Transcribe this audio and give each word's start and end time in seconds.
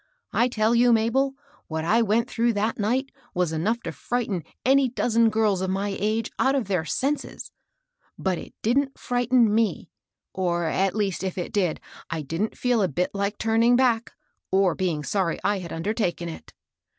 I 0.33 0.47
tell 0.47 0.73
you, 0.73 0.91
Mabel, 0.91 1.35
what 1.67 1.85
I 1.85 2.01
went 2.01 2.27
through 2.27 2.53
that 2.53 2.79
night 2.79 3.11
was 3.35 3.51
enough 3.53 3.81
to 3.81 3.91
frighten 3.91 4.43
any 4.65 4.89
dozen 4.89 5.29
girls 5.29 5.61
of 5.61 5.69
my 5.69 5.95
age 5.99 6.31
out 6.39 6.55
of 6.55 6.67
their 6.67 6.85
senses. 6.85 7.51
But 8.17 8.39
it 8.39 8.55
didn't 8.63 8.97
frighten 8.97 9.47
7»e, 9.49 9.91
or, 10.33 10.63
at 10.65 10.95
least, 10.95 11.23
if 11.23 11.37
it 11.37 11.53
did, 11.53 11.79
I 12.09 12.23
didn't 12.23 12.57
feel 12.57 12.81
a 12.81 12.87
bit 12.87 13.13
Kke 13.13 13.37
turning 13.37 13.75
back, 13.75 14.13
or 14.51 14.73
being 14.73 15.03
sorry 15.03 15.37
I 15.43 15.59
had 15.59 15.71
undertaken 15.71 16.29
it. 16.29 16.51